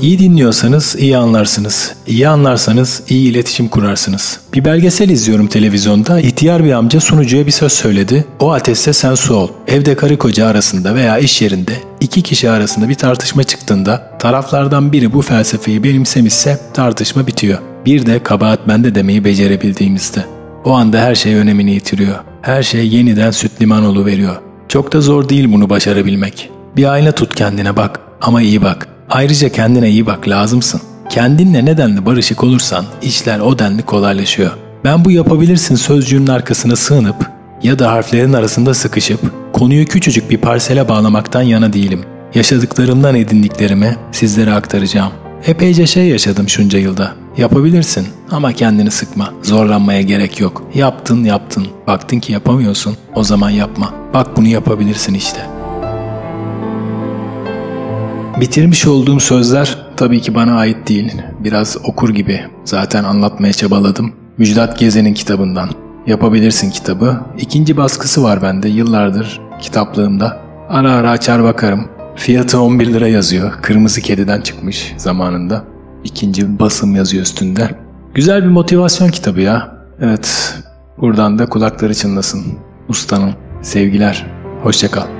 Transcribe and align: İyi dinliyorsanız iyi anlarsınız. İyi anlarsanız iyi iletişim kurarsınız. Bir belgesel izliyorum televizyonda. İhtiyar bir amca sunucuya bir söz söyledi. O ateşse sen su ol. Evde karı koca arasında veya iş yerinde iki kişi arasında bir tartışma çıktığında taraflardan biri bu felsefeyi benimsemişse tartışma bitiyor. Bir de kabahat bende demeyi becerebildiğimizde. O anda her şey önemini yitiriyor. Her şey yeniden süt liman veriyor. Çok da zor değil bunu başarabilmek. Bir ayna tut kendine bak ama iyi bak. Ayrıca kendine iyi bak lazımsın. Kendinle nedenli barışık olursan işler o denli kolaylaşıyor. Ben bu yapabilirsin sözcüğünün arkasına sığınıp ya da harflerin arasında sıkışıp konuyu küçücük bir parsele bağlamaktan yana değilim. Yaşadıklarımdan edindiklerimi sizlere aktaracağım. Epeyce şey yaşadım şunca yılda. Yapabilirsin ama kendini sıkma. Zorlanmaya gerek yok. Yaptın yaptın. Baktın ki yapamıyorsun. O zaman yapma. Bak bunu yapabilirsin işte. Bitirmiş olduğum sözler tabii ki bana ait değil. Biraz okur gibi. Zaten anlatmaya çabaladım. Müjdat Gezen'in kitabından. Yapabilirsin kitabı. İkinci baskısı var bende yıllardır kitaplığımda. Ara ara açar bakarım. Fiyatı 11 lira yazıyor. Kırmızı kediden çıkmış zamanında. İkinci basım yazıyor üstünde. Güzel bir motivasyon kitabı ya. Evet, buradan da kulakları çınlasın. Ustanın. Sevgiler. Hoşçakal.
İyi 0.00 0.18
dinliyorsanız 0.18 0.96
iyi 0.98 1.16
anlarsınız. 1.16 1.94
İyi 2.06 2.28
anlarsanız 2.28 3.02
iyi 3.08 3.30
iletişim 3.30 3.68
kurarsınız. 3.68 4.40
Bir 4.54 4.64
belgesel 4.64 5.08
izliyorum 5.08 5.46
televizyonda. 5.46 6.20
İhtiyar 6.20 6.64
bir 6.64 6.72
amca 6.72 7.00
sunucuya 7.00 7.46
bir 7.46 7.50
söz 7.50 7.72
söyledi. 7.72 8.24
O 8.40 8.52
ateşse 8.52 8.92
sen 8.92 9.14
su 9.14 9.34
ol. 9.34 9.48
Evde 9.66 9.96
karı 9.96 10.18
koca 10.18 10.46
arasında 10.46 10.94
veya 10.94 11.18
iş 11.18 11.42
yerinde 11.42 11.72
iki 12.00 12.22
kişi 12.22 12.50
arasında 12.50 12.88
bir 12.88 12.94
tartışma 12.94 13.44
çıktığında 13.44 14.18
taraflardan 14.18 14.92
biri 14.92 15.12
bu 15.12 15.22
felsefeyi 15.22 15.84
benimsemişse 15.84 16.60
tartışma 16.74 17.26
bitiyor. 17.26 17.58
Bir 17.86 18.06
de 18.06 18.22
kabahat 18.22 18.68
bende 18.68 18.94
demeyi 18.94 19.24
becerebildiğimizde. 19.24 20.24
O 20.64 20.72
anda 20.72 20.98
her 20.98 21.14
şey 21.14 21.34
önemini 21.34 21.74
yitiriyor. 21.74 22.16
Her 22.42 22.62
şey 22.62 22.88
yeniden 22.88 23.30
süt 23.30 23.62
liman 23.62 24.06
veriyor. 24.06 24.36
Çok 24.68 24.92
da 24.92 25.00
zor 25.00 25.28
değil 25.28 25.52
bunu 25.52 25.70
başarabilmek. 25.70 26.50
Bir 26.76 26.92
ayna 26.92 27.12
tut 27.12 27.34
kendine 27.34 27.76
bak 27.76 28.00
ama 28.20 28.42
iyi 28.42 28.62
bak. 28.62 28.97
Ayrıca 29.10 29.48
kendine 29.48 29.90
iyi 29.90 30.06
bak 30.06 30.28
lazımsın. 30.28 30.80
Kendinle 31.10 31.64
nedenli 31.64 32.06
barışık 32.06 32.44
olursan 32.44 32.84
işler 33.02 33.40
o 33.40 33.58
denli 33.58 33.82
kolaylaşıyor. 33.82 34.50
Ben 34.84 35.04
bu 35.04 35.10
yapabilirsin 35.10 35.74
sözcüğünün 35.74 36.26
arkasına 36.26 36.76
sığınıp 36.76 37.30
ya 37.62 37.78
da 37.78 37.92
harflerin 37.92 38.32
arasında 38.32 38.74
sıkışıp 38.74 39.20
konuyu 39.52 39.86
küçücük 39.86 40.30
bir 40.30 40.38
parsele 40.38 40.88
bağlamaktan 40.88 41.42
yana 41.42 41.72
değilim. 41.72 42.00
Yaşadıklarımdan 42.34 43.14
edindiklerimi 43.14 43.96
sizlere 44.12 44.52
aktaracağım. 44.52 45.12
Epeyce 45.46 45.86
şey 45.86 46.08
yaşadım 46.08 46.48
şunca 46.48 46.78
yılda. 46.78 47.12
Yapabilirsin 47.36 48.06
ama 48.30 48.52
kendini 48.52 48.90
sıkma. 48.90 49.32
Zorlanmaya 49.42 50.02
gerek 50.02 50.40
yok. 50.40 50.62
Yaptın 50.74 51.24
yaptın. 51.24 51.66
Baktın 51.86 52.20
ki 52.20 52.32
yapamıyorsun. 52.32 52.96
O 53.14 53.24
zaman 53.24 53.50
yapma. 53.50 53.94
Bak 54.14 54.36
bunu 54.36 54.48
yapabilirsin 54.48 55.14
işte. 55.14 55.57
Bitirmiş 58.40 58.86
olduğum 58.86 59.20
sözler 59.20 59.78
tabii 59.96 60.20
ki 60.20 60.34
bana 60.34 60.58
ait 60.58 60.88
değil. 60.88 61.12
Biraz 61.44 61.76
okur 61.84 62.10
gibi. 62.10 62.40
Zaten 62.64 63.04
anlatmaya 63.04 63.52
çabaladım. 63.52 64.12
Müjdat 64.38 64.78
Gezen'in 64.78 65.14
kitabından. 65.14 65.70
Yapabilirsin 66.06 66.70
kitabı. 66.70 67.20
İkinci 67.38 67.76
baskısı 67.76 68.22
var 68.22 68.42
bende 68.42 68.68
yıllardır 68.68 69.40
kitaplığımda. 69.60 70.40
Ara 70.68 70.92
ara 70.92 71.10
açar 71.10 71.44
bakarım. 71.44 71.88
Fiyatı 72.16 72.60
11 72.60 72.86
lira 72.86 73.08
yazıyor. 73.08 73.52
Kırmızı 73.62 74.00
kediden 74.00 74.40
çıkmış 74.40 74.94
zamanında. 74.96 75.64
İkinci 76.04 76.58
basım 76.58 76.96
yazıyor 76.96 77.22
üstünde. 77.22 77.70
Güzel 78.14 78.42
bir 78.42 78.48
motivasyon 78.48 79.08
kitabı 79.08 79.40
ya. 79.40 79.78
Evet, 80.00 80.54
buradan 80.98 81.38
da 81.38 81.46
kulakları 81.46 81.94
çınlasın. 81.94 82.44
Ustanın. 82.88 83.34
Sevgiler. 83.62 84.26
Hoşçakal. 84.62 85.17